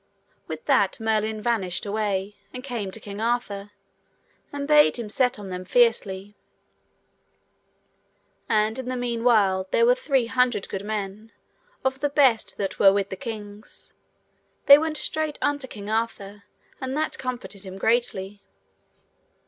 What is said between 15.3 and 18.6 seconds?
unto King Arthur, and that comforted him greatly.